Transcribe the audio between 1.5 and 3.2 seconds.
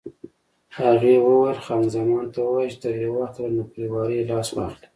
خان زمان ته ووایه چې تر یو